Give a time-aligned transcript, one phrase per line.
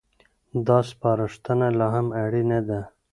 [0.67, 2.81] دا سپارښتنه لا هم اړينه ده.